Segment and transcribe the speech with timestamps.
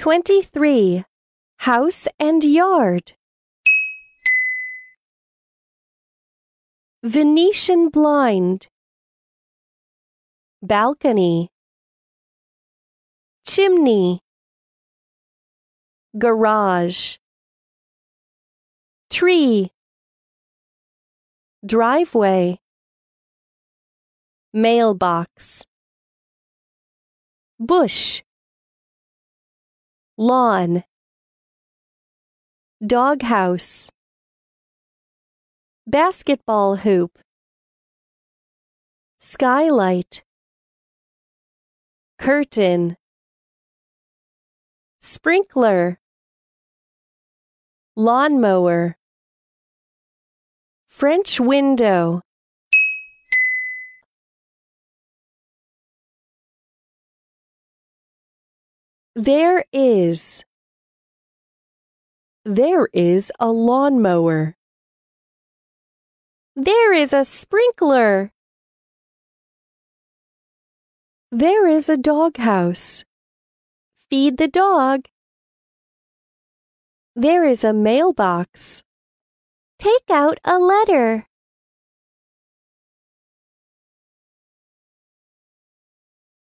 [0.00, 1.04] 23.
[1.58, 3.12] House and yard.
[7.04, 8.68] Venetian blind.
[10.62, 11.50] Balcony.
[13.46, 14.20] Chimney.
[16.16, 17.18] Garage.
[19.10, 19.70] Tree.
[21.66, 22.58] Driveway.
[24.54, 25.66] Mailbox.
[27.58, 28.22] Bush.
[30.20, 30.84] Lawn.
[32.86, 33.90] Doghouse.
[35.86, 37.18] Basketball hoop.
[39.16, 40.22] Skylight.
[42.18, 42.98] Curtain.
[44.98, 45.98] Sprinkler.
[47.96, 48.98] Lawnmower.
[50.86, 52.20] French window.
[59.20, 60.46] There is.
[62.46, 64.56] There is a lawnmower.
[66.56, 68.32] There is a sprinkler.
[71.30, 73.04] There is a doghouse.
[74.08, 75.04] Feed the dog.
[77.14, 78.82] There is a mailbox.
[79.78, 81.26] Take out a letter.